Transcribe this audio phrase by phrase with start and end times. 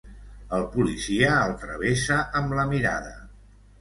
[0.59, 3.17] El policia el travessa amb la mirada.